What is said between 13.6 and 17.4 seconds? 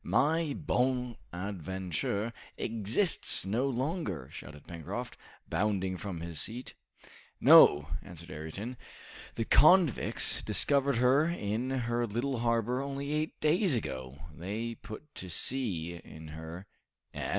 ago, they put to sea in her" "And?"